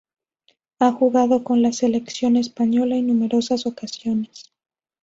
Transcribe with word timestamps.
Ha 0.79 0.91
jugado 0.93 1.43
con 1.43 1.61
la 1.61 1.71
selección 1.73 2.35
española 2.35 2.95
en 2.95 3.05
numerosas 3.05 3.67
ocasiones. 3.67 4.51